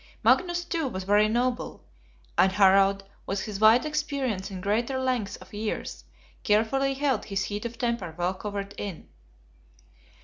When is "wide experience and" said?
3.59-4.63